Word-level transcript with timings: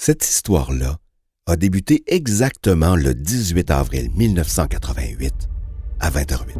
Cette 0.00 0.24
histoire-là 0.24 0.96
a 1.46 1.56
débuté 1.56 2.04
exactement 2.06 2.94
le 2.94 3.14
18 3.14 3.68
avril 3.72 4.10
1988 4.14 5.34
à 5.98 6.08
20h08. 6.08 6.54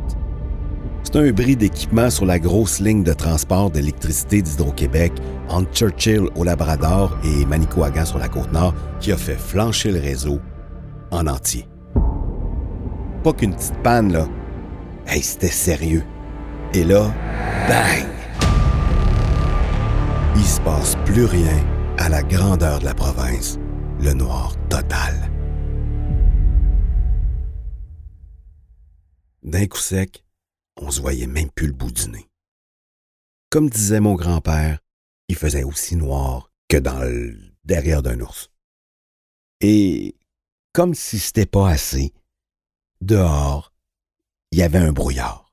C'est 1.04 1.16
un 1.16 1.30
bris 1.30 1.54
d'équipement 1.54 2.10
sur 2.10 2.26
la 2.26 2.40
grosse 2.40 2.80
ligne 2.80 3.04
de 3.04 3.12
transport 3.12 3.70
d'électricité 3.70 4.42
d'Hydro-Québec 4.42 5.12
entre 5.48 5.72
Churchill 5.72 6.22
au 6.34 6.42
Labrador 6.42 7.16
et 7.22 7.46
Manicouagan 7.46 8.06
sur 8.06 8.18
la 8.18 8.28
côte 8.28 8.52
nord 8.52 8.74
qui 8.98 9.12
a 9.12 9.16
fait 9.16 9.38
flancher 9.38 9.92
le 9.92 10.00
réseau 10.00 10.40
en 11.12 11.28
entier. 11.28 11.68
Pas 13.22 13.32
qu'une 13.32 13.54
petite 13.54 13.80
panne, 13.84 14.12
là. 14.12 14.26
Hey, 15.06 15.22
c'était 15.22 15.46
sérieux. 15.46 16.02
Et 16.74 16.82
là, 16.82 17.14
bang! 17.68 18.04
Il 20.34 20.44
se 20.44 20.60
passe 20.60 20.96
plus 21.06 21.24
rien 21.24 21.77
à 21.98 22.08
la 22.08 22.22
grandeur 22.22 22.78
de 22.78 22.84
la 22.84 22.94
province, 22.94 23.58
le 24.00 24.12
noir 24.14 24.54
total. 24.68 25.30
D'un 29.42 29.66
coup 29.66 29.78
sec, 29.78 30.24
on 30.76 30.90
se 30.90 31.00
voyait 31.00 31.26
même 31.26 31.50
plus 31.50 31.66
le 31.66 31.72
bout 31.72 31.90
du 31.90 32.08
nez. 32.08 32.28
Comme 33.50 33.68
disait 33.68 34.00
mon 34.00 34.14
grand-père, 34.14 34.78
il 35.28 35.36
faisait 35.36 35.64
aussi 35.64 35.96
noir 35.96 36.52
que 36.68 36.76
dans 36.76 37.00
le 37.00 37.36
derrière 37.64 38.02
d'un 38.02 38.20
ours. 38.20 38.50
Et 39.60 40.16
comme 40.72 40.94
si 40.94 41.18
c'était 41.18 41.46
pas 41.46 41.68
assez, 41.68 42.12
dehors, 43.00 43.72
il 44.52 44.58
y 44.58 44.62
avait 44.62 44.78
un 44.78 44.92
brouillard. 44.92 45.52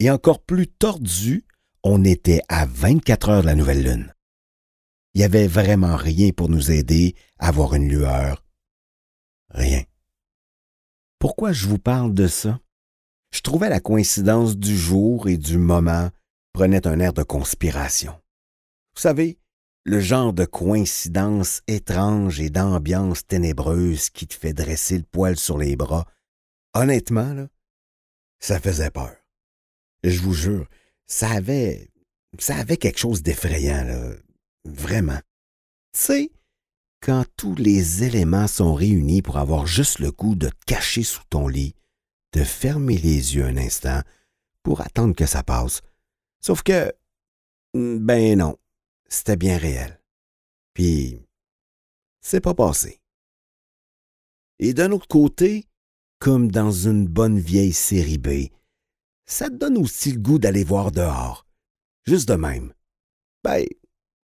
Et 0.00 0.10
encore 0.10 0.42
plus 0.42 0.66
tordu, 0.66 1.44
on 1.84 2.04
était 2.04 2.40
à 2.48 2.66
24 2.66 3.28
heures 3.28 3.42
de 3.42 3.46
la 3.46 3.54
nouvelle 3.54 3.84
lune. 3.84 4.14
Il 5.14 5.18
n'y 5.18 5.24
avait 5.24 5.48
vraiment 5.48 5.96
rien 5.96 6.30
pour 6.30 6.48
nous 6.48 6.70
aider 6.70 7.14
à 7.38 7.48
avoir 7.48 7.74
une 7.74 7.88
lueur. 7.88 8.44
Rien. 9.50 9.82
Pourquoi 11.18 11.52
je 11.52 11.66
vous 11.66 11.78
parle 11.78 12.14
de 12.14 12.26
ça? 12.28 12.60
Je 13.32 13.40
trouvais 13.40 13.68
la 13.68 13.80
coïncidence 13.80 14.56
du 14.56 14.76
jour 14.76 15.28
et 15.28 15.36
du 15.36 15.58
moment 15.58 16.10
prenait 16.52 16.86
un 16.86 16.98
air 17.00 17.12
de 17.12 17.22
conspiration. 17.22 18.12
Vous 18.94 19.02
savez, 19.02 19.38
le 19.84 20.00
genre 20.00 20.32
de 20.32 20.44
coïncidence 20.44 21.62
étrange 21.66 22.40
et 22.40 22.50
d'ambiance 22.50 23.26
ténébreuse 23.26 24.10
qui 24.10 24.26
te 24.26 24.34
fait 24.34 24.52
dresser 24.52 24.98
le 24.98 25.04
poil 25.04 25.36
sur 25.36 25.58
les 25.58 25.76
bras. 25.76 26.06
Honnêtement, 26.74 27.32
là, 27.34 27.48
ça 28.40 28.60
faisait 28.60 28.90
peur. 28.90 29.14
Je 30.04 30.20
vous 30.20 30.34
jure, 30.34 30.68
ça 31.06 31.30
avait, 31.30 31.90
ça 32.38 32.56
avait 32.56 32.76
quelque 32.76 32.98
chose 32.98 33.22
d'effrayant, 33.22 33.84
là. 33.84 34.12
Vraiment. 34.64 35.20
Tu 35.92 36.00
sais, 36.00 36.32
quand 37.00 37.24
tous 37.36 37.54
les 37.54 38.04
éléments 38.04 38.46
sont 38.46 38.74
réunis 38.74 39.22
pour 39.22 39.38
avoir 39.38 39.66
juste 39.66 39.98
le 39.98 40.12
goût 40.12 40.34
de 40.34 40.48
te 40.48 40.64
cacher 40.66 41.02
sous 41.02 41.24
ton 41.30 41.48
lit, 41.48 41.74
de 42.32 42.44
fermer 42.44 42.98
les 42.98 43.34
yeux 43.34 43.44
un 43.44 43.56
instant 43.56 44.02
pour 44.62 44.82
attendre 44.82 45.14
que 45.14 45.26
ça 45.26 45.42
passe. 45.42 45.80
Sauf 46.40 46.62
que, 46.62 46.92
ben 47.74 48.38
non, 48.38 48.56
c'était 49.08 49.36
bien 49.36 49.56
réel. 49.56 50.00
Puis, 50.74 51.20
c'est 52.20 52.40
pas 52.40 52.54
passé. 52.54 53.00
Et 54.58 54.74
d'un 54.74 54.92
autre 54.92 55.08
côté, 55.08 55.66
comme 56.18 56.50
dans 56.50 56.70
une 56.70 57.06
bonne 57.06 57.38
vieille 57.38 57.72
série 57.72 58.18
B, 58.18 58.50
ça 59.26 59.48
te 59.48 59.54
donne 59.54 59.78
aussi 59.78 60.12
le 60.12 60.20
goût 60.20 60.38
d'aller 60.38 60.64
voir 60.64 60.92
dehors. 60.92 61.46
Juste 62.04 62.28
de 62.28 62.34
même. 62.34 62.74
Ben, 63.42 63.64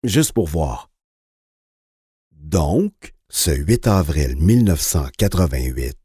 juste 0.03 0.34
pour 0.34 0.47
voir. 0.47 0.89
Donc, 2.31 3.13
ce 3.29 3.51
8 3.51 3.88
avril 3.88 4.35
1988, 4.38 5.95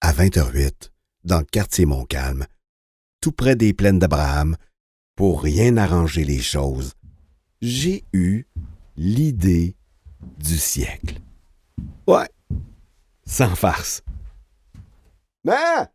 à 0.00 0.12
20h08, 0.12 0.90
dans 1.24 1.38
le 1.38 1.44
quartier 1.44 1.86
Montcalm, 1.86 2.46
tout 3.20 3.32
près 3.32 3.56
des 3.56 3.74
plaines 3.74 3.98
d'Abraham, 3.98 4.56
pour 5.16 5.42
rien 5.42 5.76
arranger 5.76 6.24
les 6.24 6.40
choses, 6.40 6.92
j'ai 7.60 8.04
eu 8.12 8.44
l'idée 8.96 9.76
du 10.38 10.58
siècle. 10.58 11.18
Ouais, 12.06 12.28
sans 13.26 13.54
farce. 13.54 14.02
Mais, 15.44 15.86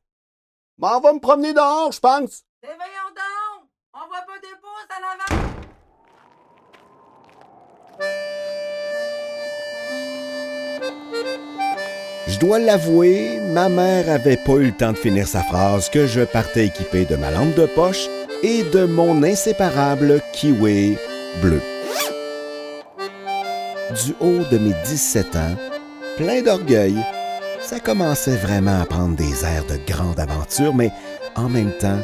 m'en 0.77 0.99
va 0.99 1.13
me 1.13 1.19
promener 1.19 1.53
dehors, 1.53 1.91
je 1.91 1.99
pense. 1.99 2.43
Réveillons 2.63 3.13
donc! 3.15 3.69
On 3.93 4.07
voit 4.07 4.21
pas 4.21 4.39
des 4.39 4.55
pouces 4.61 4.87
en 4.89 5.35
avant! 5.35 5.60
Je 12.31 12.39
dois 12.39 12.59
l'avouer, 12.59 13.41
ma 13.51 13.67
mère 13.67 14.09
avait 14.09 14.37
pas 14.37 14.53
eu 14.53 14.67
le 14.67 14.71
temps 14.71 14.93
de 14.93 14.97
finir 14.97 15.27
sa 15.27 15.43
phrase 15.43 15.89
que 15.89 16.07
je 16.07 16.21
partais 16.21 16.67
équipé 16.67 17.03
de 17.03 17.17
ma 17.17 17.29
lampe 17.29 17.55
de 17.55 17.65
poche 17.65 18.07
et 18.41 18.63
de 18.63 18.85
mon 18.85 19.21
inséparable 19.21 20.21
kiwi 20.31 20.95
bleu. 21.41 21.61
Du 24.05 24.15
haut 24.21 24.45
de 24.49 24.57
mes 24.57 24.73
17 24.85 25.35
ans, 25.35 25.57
plein 26.15 26.41
d'orgueil, 26.41 26.95
ça 27.61 27.81
commençait 27.81 28.37
vraiment 28.37 28.79
à 28.79 28.85
prendre 28.85 29.17
des 29.17 29.43
airs 29.43 29.65
de 29.65 29.77
grande 29.85 30.17
aventure, 30.17 30.73
mais 30.73 30.89
en 31.35 31.49
même 31.49 31.73
temps, 31.79 31.99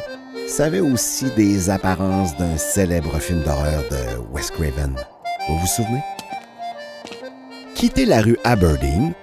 ça 0.46 0.66
avait 0.66 0.80
aussi 0.80 1.30
des 1.36 1.70
apparences 1.70 2.36
d'un 2.36 2.58
célèbre 2.58 3.18
film 3.18 3.42
d'horreur 3.44 3.82
de 3.90 4.34
Wes 4.34 4.50
Craven. 4.50 4.94
Vous 5.48 5.58
vous 5.58 5.66
souvenez? 5.66 6.02
Quitter 7.74 8.04
la 8.04 8.20
rue 8.20 8.36
Aberdeen, 8.44 9.14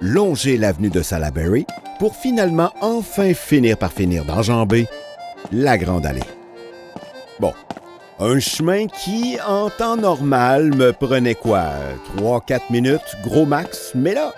longer 0.00 0.56
l'avenue 0.56 0.90
de 0.90 1.02
Salaberry 1.02 1.66
pour 1.98 2.16
finalement 2.16 2.72
enfin 2.80 3.34
finir 3.34 3.76
par 3.76 3.92
finir 3.92 4.24
d'enjamber 4.24 4.86
la 5.52 5.76
Grande 5.78 6.06
Allée. 6.06 6.20
Bon, 7.38 7.52
un 8.18 8.38
chemin 8.38 8.86
qui, 8.86 9.38
en 9.46 9.70
temps 9.70 9.96
normal, 9.96 10.74
me 10.74 10.92
prenait 10.92 11.34
quoi? 11.34 11.70
3-4 12.16 12.60
minutes, 12.70 13.16
gros 13.22 13.46
max, 13.46 13.92
mais 13.94 14.14
là, 14.14 14.32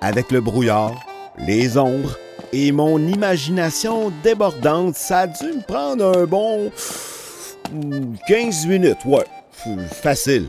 avec 0.00 0.30
le 0.30 0.40
brouillard, 0.40 0.94
les 1.38 1.78
ombres 1.78 2.16
et 2.52 2.72
mon 2.72 2.98
imagination 2.98 4.12
débordante, 4.22 4.96
ça 4.96 5.20
a 5.20 5.26
dû 5.26 5.46
me 5.46 5.60
prendre 5.60 6.18
un 6.18 6.24
bon 6.24 6.70
15 8.26 8.66
minutes, 8.66 9.04
ouais, 9.04 9.26
facile. 9.92 10.46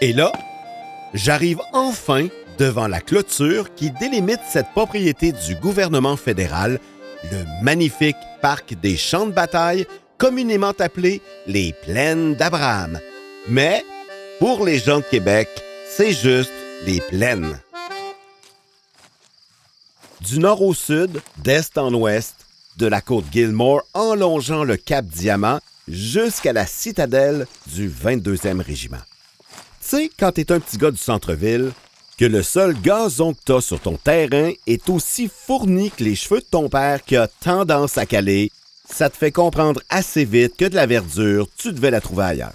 Et 0.00 0.12
là, 0.12 0.32
j'arrive 1.14 1.60
enfin 1.72 2.26
devant 2.58 2.88
la 2.88 3.00
clôture 3.00 3.74
qui 3.74 3.90
délimite 3.90 4.40
cette 4.48 4.70
propriété 4.70 5.32
du 5.32 5.54
gouvernement 5.56 6.16
fédéral, 6.16 6.80
le 7.30 7.44
magnifique 7.62 8.16
parc 8.42 8.74
des 8.74 8.96
champs 8.96 9.26
de 9.26 9.32
bataille, 9.32 9.86
communément 10.18 10.72
appelé 10.78 11.20
les 11.46 11.72
plaines 11.72 12.34
d'Abraham. 12.34 13.00
Mais, 13.48 13.84
pour 14.38 14.64
les 14.64 14.78
gens 14.78 14.98
de 14.98 15.04
Québec, 15.04 15.48
c'est 15.88 16.12
juste 16.12 16.52
les 16.84 17.00
plaines. 17.00 17.58
Du 20.20 20.38
nord 20.38 20.62
au 20.62 20.74
sud, 20.74 21.20
d'est 21.38 21.76
en 21.76 21.92
ouest, 21.92 22.46
de 22.76 22.86
la 22.86 23.00
côte 23.00 23.26
Gilmore 23.32 23.82
en 23.92 24.14
longeant 24.14 24.64
le 24.64 24.76
cap 24.76 25.04
Diamant 25.04 25.60
jusqu'à 25.86 26.52
la 26.52 26.66
citadelle 26.66 27.46
du 27.66 27.88
22e 27.88 28.60
régiment. 28.60 29.02
Tu 29.80 29.88
sais, 29.88 30.10
quand 30.18 30.32
t'es 30.32 30.50
un 30.50 30.60
petit 30.60 30.78
gars 30.78 30.90
du 30.90 30.96
centre-ville, 30.96 31.72
que 32.16 32.24
le 32.24 32.42
seul 32.42 32.80
gazon 32.80 33.34
que 33.34 33.40
t'as 33.44 33.60
sur 33.60 33.80
ton 33.80 33.96
terrain 33.96 34.52
est 34.66 34.88
aussi 34.88 35.28
fourni 35.28 35.90
que 35.90 36.04
les 36.04 36.14
cheveux 36.14 36.40
de 36.40 36.46
ton 36.46 36.68
père 36.68 37.02
qui 37.02 37.16
a 37.16 37.26
tendance 37.26 37.98
à 37.98 38.06
caler, 38.06 38.50
ça 38.88 39.10
te 39.10 39.16
fait 39.16 39.32
comprendre 39.32 39.80
assez 39.88 40.24
vite 40.24 40.56
que 40.56 40.66
de 40.66 40.74
la 40.74 40.86
verdure, 40.86 41.48
tu 41.56 41.72
devais 41.72 41.90
la 41.90 42.00
trouver 42.00 42.24
ailleurs. 42.24 42.52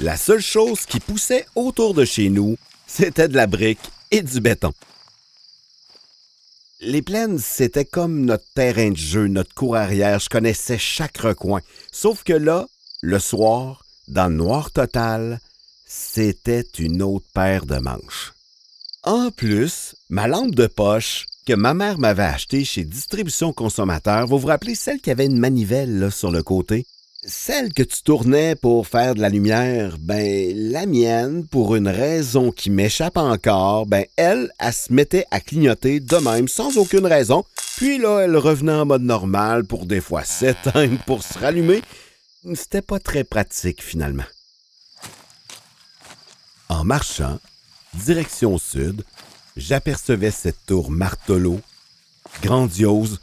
La 0.00 0.16
seule 0.16 0.40
chose 0.40 0.86
qui 0.86 1.00
poussait 1.00 1.46
autour 1.54 1.94
de 1.94 2.04
chez 2.04 2.30
nous, 2.30 2.56
c'était 2.86 3.28
de 3.28 3.36
la 3.36 3.46
brique 3.46 3.90
et 4.10 4.22
du 4.22 4.40
béton. 4.40 4.72
Les 6.80 7.02
plaines, 7.02 7.38
c'était 7.38 7.84
comme 7.84 8.24
notre 8.24 8.46
terrain 8.54 8.90
de 8.90 8.96
jeu, 8.96 9.28
notre 9.28 9.54
cour 9.54 9.76
arrière. 9.76 10.18
Je 10.18 10.28
connaissais 10.28 10.78
chaque 10.78 11.18
recoin. 11.18 11.60
Sauf 11.92 12.24
que 12.24 12.32
là, 12.32 12.66
le 13.02 13.20
soir, 13.20 13.84
dans 14.08 14.26
le 14.26 14.34
noir 14.34 14.72
total, 14.72 15.38
c'était 15.94 16.64
une 16.78 17.02
autre 17.02 17.26
paire 17.34 17.66
de 17.66 17.76
manches. 17.76 18.32
En 19.02 19.30
plus, 19.30 19.94
ma 20.08 20.26
lampe 20.26 20.54
de 20.54 20.66
poche 20.66 21.26
que 21.46 21.52
ma 21.52 21.74
mère 21.74 21.98
m'avait 21.98 22.22
achetée 22.22 22.64
chez 22.64 22.84
Distribution 22.84 23.52
Consommateur, 23.52 24.26
vous 24.26 24.38
vous 24.38 24.46
rappelez 24.46 24.74
celle 24.74 25.00
qui 25.00 25.10
avait 25.10 25.26
une 25.26 25.38
manivelle 25.38 26.10
sur 26.10 26.30
le 26.30 26.42
côté? 26.42 26.86
Celle 27.24 27.74
que 27.74 27.82
tu 27.82 28.02
tournais 28.02 28.56
pour 28.56 28.86
faire 28.86 29.14
de 29.14 29.20
la 29.20 29.28
lumière, 29.28 29.96
ben 29.98 30.52
la 30.56 30.86
mienne, 30.86 31.46
pour 31.46 31.76
une 31.76 31.88
raison 31.88 32.52
qui 32.52 32.70
m'échappe 32.70 33.18
encore, 33.18 33.86
ben 33.86 34.06
elle, 34.16 34.50
elle 34.58 34.72
se 34.72 34.92
mettait 34.92 35.26
à 35.30 35.40
clignoter 35.40 36.00
de 36.00 36.16
même 36.16 36.48
sans 36.48 36.78
aucune 36.78 37.06
raison, 37.06 37.44
puis 37.76 37.98
là 37.98 38.20
elle 38.20 38.36
revenait 38.36 38.72
en 38.72 38.86
mode 38.86 39.02
normal 39.02 39.64
pour 39.64 39.84
des 39.84 40.00
fois 40.00 40.24
s'éteindre 40.24 40.98
pour 41.04 41.22
se 41.22 41.38
rallumer. 41.38 41.82
C'était 42.54 42.82
pas 42.82 42.98
très 42.98 43.24
pratique 43.24 43.82
finalement. 43.82 44.24
En 46.82 46.84
marchant, 46.84 47.38
direction 47.94 48.58
sud, 48.58 49.04
j'apercevais 49.56 50.32
cette 50.32 50.66
tour 50.66 50.90
martelot, 50.90 51.60
grandiose 52.42 53.20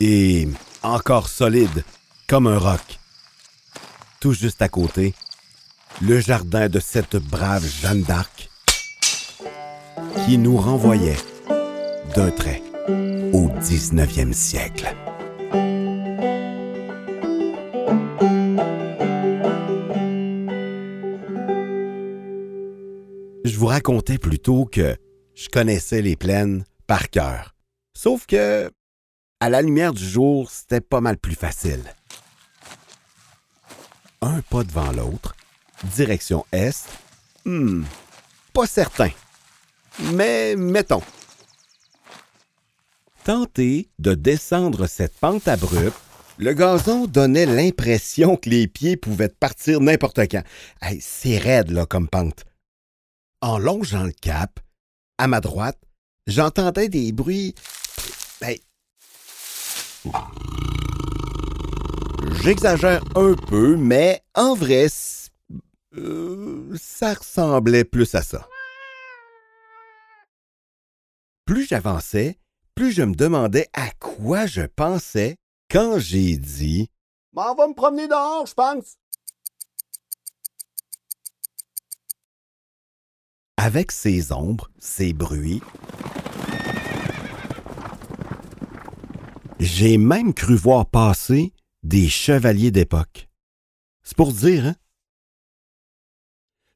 et 0.00 0.48
encore 0.82 1.28
solide, 1.28 1.84
comme 2.26 2.46
un 2.46 2.56
roc. 2.56 2.98
Tout 4.18 4.32
juste 4.32 4.62
à 4.62 4.70
côté, 4.70 5.14
le 6.00 6.20
jardin 6.20 6.70
de 6.70 6.80
cette 6.80 7.16
brave 7.16 7.66
Jeanne 7.66 8.02
d'Arc 8.02 8.48
qui 10.24 10.38
nous 10.38 10.56
renvoyait 10.56 11.20
d'un 12.14 12.30
trait 12.30 12.62
au 13.34 13.50
19e 13.60 14.32
siècle. 14.32 14.96
Racontais 23.76 24.16
plutôt 24.16 24.64
que 24.64 24.96
je 25.34 25.50
connaissais 25.50 26.00
les 26.00 26.16
plaines 26.16 26.64
par 26.86 27.10
cœur. 27.10 27.54
Sauf 27.92 28.24
que, 28.24 28.70
à 29.38 29.50
la 29.50 29.60
lumière 29.60 29.92
du 29.92 30.02
jour, 30.02 30.50
c'était 30.50 30.80
pas 30.80 31.02
mal 31.02 31.18
plus 31.18 31.34
facile. 31.34 31.82
Un 34.22 34.40
pas 34.40 34.64
devant 34.64 34.92
l'autre, 34.92 35.36
direction 35.94 36.46
est, 36.52 36.88
hmm, 37.44 37.84
pas 38.54 38.66
certain. 38.66 39.10
Mais 40.14 40.56
mettons. 40.56 41.02
Tenter 43.24 43.90
de 43.98 44.14
descendre 44.14 44.86
cette 44.86 45.18
pente 45.18 45.48
abrupte, 45.48 46.00
le 46.38 46.54
gazon 46.54 47.06
donnait 47.06 47.44
l'impression 47.44 48.36
que 48.36 48.48
les 48.48 48.68
pieds 48.68 48.96
pouvaient 48.96 49.28
partir 49.28 49.82
n'importe 49.82 50.20
quand. 50.30 50.44
c'est 50.98 51.36
raide 51.36 51.70
là 51.70 51.84
comme 51.84 52.08
pente. 52.08 52.46
En 53.46 53.58
longeant 53.58 54.02
le 54.02 54.10
cap, 54.10 54.58
à 55.18 55.28
ma 55.28 55.40
droite, 55.40 55.78
j'entendais 56.26 56.88
des 56.88 57.12
bruits. 57.12 57.54
Ben, 58.40 58.56
J'exagère 62.42 63.04
un 63.14 63.34
peu, 63.34 63.76
mais 63.76 64.20
en 64.34 64.56
vrai, 64.56 64.88
euh, 65.96 66.76
ça 66.76 67.14
ressemblait 67.14 67.84
plus 67.84 68.16
à 68.16 68.22
ça. 68.22 68.48
Plus 71.44 71.68
j'avançais, 71.68 72.40
plus 72.74 72.90
je 72.90 73.04
me 73.04 73.14
demandais 73.14 73.68
à 73.74 73.92
quoi 74.00 74.46
je 74.46 74.62
pensais 74.62 75.36
quand 75.70 76.00
j'ai 76.00 76.36
dit 76.36 76.90
On 77.36 77.54
va 77.54 77.68
me 77.68 77.74
promener 77.74 78.08
dehors, 78.08 78.44
je 78.44 78.54
pense. 78.54 78.96
Avec 83.56 83.90
ses 83.90 84.32
ombres, 84.32 84.70
ses 84.78 85.12
bruits, 85.12 85.62
j'ai 89.58 89.96
même 89.96 90.34
cru 90.34 90.54
voir 90.56 90.86
passer 90.86 91.52
des 91.82 92.08
chevaliers 92.08 92.70
d'époque. 92.70 93.28
C'est 94.02 94.16
pour 94.16 94.32
dire, 94.32 94.66
hein? 94.66 94.76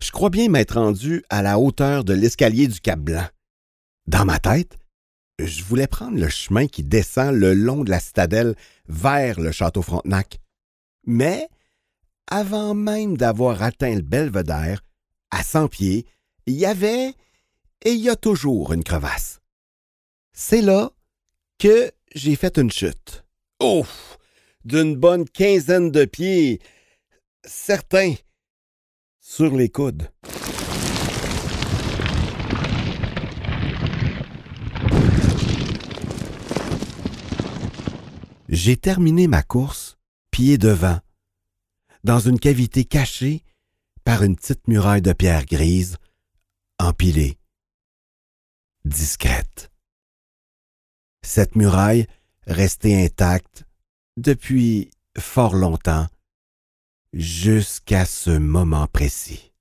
Je 0.03 0.11
crois 0.11 0.31
bien 0.31 0.49
m'être 0.49 0.81
rendu 0.81 1.23
à 1.29 1.43
la 1.43 1.59
hauteur 1.59 2.03
de 2.03 2.15
l'escalier 2.15 2.67
du 2.67 2.81
Cap 2.81 2.99
Blanc. 2.99 3.29
Dans 4.07 4.25
ma 4.25 4.39
tête, 4.39 4.79
je 5.39 5.63
voulais 5.63 5.87
prendre 5.87 6.19
le 6.19 6.29
chemin 6.31 6.67
qui 6.67 6.83
descend 6.83 7.35
le 7.35 7.53
long 7.53 7.85
de 7.85 7.91
la 7.91 8.01
citadelle 8.01 8.57
vers 8.89 9.39
le 9.39 9.53
château 9.53 9.83
Frontenac. 9.83 10.41
Mais, 11.07 11.49
avant 12.31 12.75
même 12.75 13.19
d'avoir 13.19 13.63
atteint 13.63 13.95
le 13.95 14.03
belvédère, 14.03 14.83
à 15.31 15.43
cent 15.43 15.69
pieds, 15.69 16.07
il 16.51 16.59
y 16.59 16.67
avait 16.67 17.15
et 17.83 17.93
il 17.93 18.01
y 18.01 18.09
a 18.09 18.17
toujours 18.17 18.73
une 18.73 18.83
crevasse. 18.83 19.41
C'est 20.33 20.63
là 20.63 20.91
que 21.59 21.93
j'ai 22.15 22.35
fait 22.35 22.59
une 22.59 22.71
chute. 22.71 23.25
Ouf! 23.63 24.19
D'une 24.65 24.97
bonne 24.97 25.29
quinzaine 25.29 25.91
de 25.91 26.05
pieds, 26.05 26.61
certains, 27.45 28.15
sur 29.21 29.57
les 29.57 29.71
coudes. 29.71 30.11
J'ai 38.49 38.77
terminé 38.77 39.29
ma 39.29 39.43
course, 39.43 39.97
pied 40.31 40.59
devant, 40.59 40.99
dans 42.03 42.19
une 42.19 42.41
cavité 42.41 42.85
cachée 42.85 43.45
par 44.05 44.25
une 44.25 44.37
petite 44.37 44.67
muraille 44.67 45.03
de 45.03 45.13
pierre 45.13 45.47
grise, 45.47 45.97
empilée, 46.81 47.39
discrète. 48.85 49.71
Cette 51.23 51.55
muraille 51.55 52.07
restait 52.47 53.05
intacte 53.05 53.65
depuis 54.17 54.91
fort 55.19 55.55
longtemps, 55.55 56.07
jusqu'à 57.13 58.07
ce 58.07 58.31
moment 58.31 58.87
précis. 58.87 59.53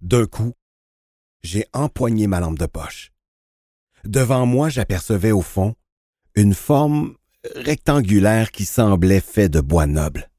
D'un 0.00 0.26
coup, 0.26 0.52
j'ai 1.42 1.66
empoigné 1.72 2.26
ma 2.26 2.40
lampe 2.40 2.58
de 2.58 2.66
poche. 2.66 3.12
Devant 4.04 4.46
moi, 4.46 4.68
j'apercevais 4.68 5.32
au 5.32 5.42
fond 5.42 5.74
une 6.34 6.54
forme 6.54 7.16
rectangulaire 7.54 8.52
qui 8.52 8.64
semblait 8.64 9.20
fait 9.20 9.48
de 9.48 9.60
bois 9.60 9.86
noble. 9.86 10.30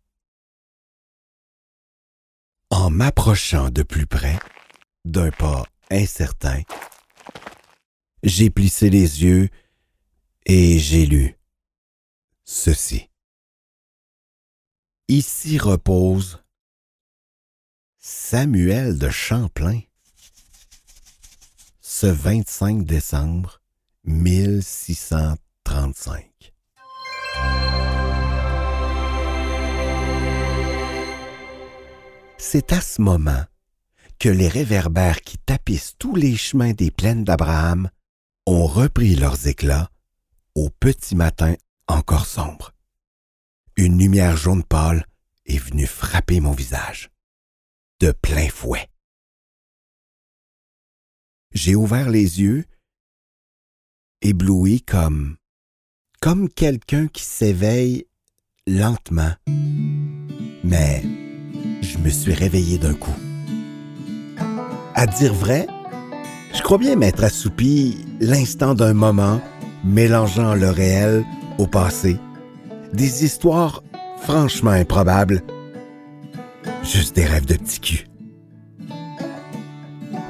En 2.69 2.89
m'approchant 2.89 3.69
de 3.69 3.83
plus 3.83 4.05
près, 4.05 4.37
d'un 5.05 5.31
pas 5.31 5.63
incertain, 5.89 6.61
j'ai 8.23 8.49
plissé 8.49 8.89
les 8.89 9.23
yeux 9.23 9.47
et 10.45 10.79
j'ai 10.79 11.05
lu 11.05 11.37
ceci. 12.43 13.09
Ici 15.07 15.57
repose 15.57 16.43
Samuel 17.97 18.97
de 18.97 19.09
Champlain. 19.09 19.79
Ce 21.81 22.07
25 22.07 22.85
décembre 22.85 23.61
1635. 24.03 26.53
C'est 32.37 32.71
à 32.71 32.81
ce 32.81 33.01
moment 33.01 33.43
que 34.19 34.29
les 34.29 34.49
réverbères 34.49 35.21
qui 35.21 35.37
tapissent 35.37 35.95
tous 35.97 36.15
les 36.15 36.35
chemins 36.35 36.73
des 36.73 36.91
plaines 36.91 37.23
d'Abraham 37.23 37.89
ont 38.45 38.67
repris 38.67 39.15
leurs 39.15 39.47
éclats 39.47 39.89
au 40.55 40.69
petit 40.69 41.15
matin 41.15 41.55
encore 41.87 42.25
sombre. 42.25 42.73
Une 43.77 43.97
lumière 43.97 44.35
jaune 44.35 44.63
pâle 44.63 45.05
est 45.45 45.57
venue 45.57 45.87
frapper 45.87 46.41
mon 46.41 46.51
visage, 46.51 47.09
de 48.01 48.11
plein 48.11 48.49
fouet. 48.49 48.89
J'ai 51.53 51.75
ouvert 51.75 52.09
les 52.09 52.41
yeux, 52.41 52.65
ébloui 54.21 54.81
comme 54.81 55.37
comme 56.21 56.49
quelqu'un 56.49 57.07
qui 57.07 57.23
s'éveille 57.23 58.05
lentement. 58.67 59.33
Mais 60.65 61.01
je 61.81 61.97
me 61.97 62.09
suis 62.09 62.33
réveillé 62.33 62.77
d'un 62.77 62.93
coup. 62.93 63.15
À 64.99 65.07
dire 65.07 65.33
vrai, 65.33 65.65
je 66.53 66.61
crois 66.61 66.77
bien 66.77 66.97
m'être 66.97 67.23
assoupi 67.23 68.05
l'instant 68.19 68.73
d'un 68.73 68.93
moment, 68.93 69.39
mélangeant 69.85 70.55
le 70.55 70.69
réel 70.69 71.23
au 71.57 71.67
passé. 71.67 72.17
Des 72.91 73.23
histoires 73.23 73.81
franchement 74.17 74.71
improbables. 74.71 75.41
Juste 76.83 77.15
des 77.15 77.23
rêves 77.23 77.45
de 77.45 77.53
petit 77.53 77.79
cul. 77.79 78.07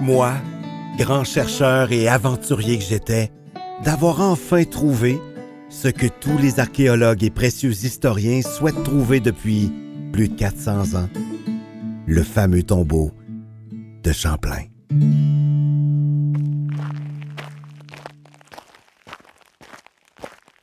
Moi, 0.02 0.34
grand 1.00 1.24
chercheur 1.24 1.92
et 1.92 2.08
aventurier 2.08 2.78
que 2.78 2.86
j'étais, 2.86 3.32
d'avoir 3.84 4.22
enfin 4.22 4.66
trouvé 4.66 5.20
ce 5.70 5.88
que 5.88 6.06
tous 6.06 6.38
les 6.38 6.60
archéologues 6.60 7.24
et 7.24 7.32
précieux 7.32 7.72
historiens 7.72 8.44
souhaitent 8.44 8.84
trouver 8.84 9.20
depuis 9.20 9.72
plus 10.14 10.30
de 10.30 10.36
400 10.36 10.96
ans, 10.96 11.10
le 12.06 12.22
fameux 12.22 12.62
tombeau 12.62 13.10
de 14.04 14.12
Champlain. 14.12 14.66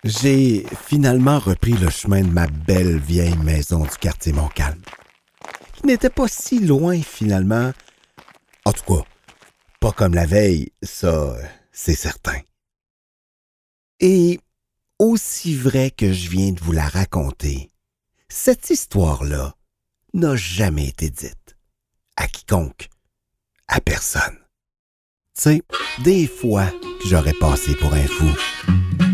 J'ai 0.04 0.64
finalement 0.86 1.38
repris 1.40 1.72
le 1.72 1.90
chemin 1.90 2.22
de 2.22 2.30
ma 2.30 2.46
belle 2.46 2.98
vieille 2.98 3.36
maison 3.38 3.82
du 3.82 3.96
quartier 4.00 4.32
Montcalm, 4.32 4.80
qui 5.74 5.86
n'était 5.86 6.10
pas 6.10 6.28
si 6.28 6.60
loin 6.60 7.02
finalement. 7.02 7.72
En 8.64 8.72
tout 8.72 8.84
cas, 8.84 9.04
pas 9.80 9.92
comme 9.92 10.14
la 10.14 10.26
veille, 10.26 10.70
ça, 10.82 11.36
c'est 11.72 11.96
certain. 11.96 12.40
Et 14.00 14.38
aussi 14.98 15.56
vrai 15.56 15.90
que 15.90 16.12
je 16.12 16.30
viens 16.30 16.52
de 16.52 16.60
vous 16.60 16.72
la 16.72 16.86
raconter, 16.86 17.70
cette 18.28 18.70
histoire-là 18.70 19.54
n'a 20.14 20.36
jamais 20.36 20.88
été 20.88 21.10
dite 21.10 21.56
à 22.16 22.28
quiconque 22.28 22.88
à 23.68 23.80
personne. 23.80 24.38
Tu 25.40 25.62
des 26.04 26.26
fois, 26.26 26.66
j'aurais 27.06 27.32
passé 27.34 27.74
pour 27.74 27.92
un 27.92 28.06
fou. 28.06 29.05